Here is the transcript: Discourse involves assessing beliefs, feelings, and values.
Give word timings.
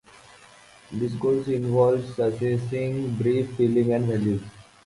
Discourse 0.97 1.47
involves 1.49 2.17
assessing 2.17 3.11
beliefs, 3.13 3.55
feelings, 3.55 3.89
and 3.89 4.05
values. 4.07 4.41